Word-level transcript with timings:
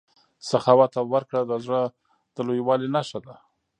سخاوت 0.49 0.91
او 0.99 1.05
ورکړه 1.13 1.41
د 1.45 1.53
زړه 1.65 1.81
د 2.35 2.37
لویوالي 2.47 2.87
نښه 2.95 3.19
ده. 3.25 3.35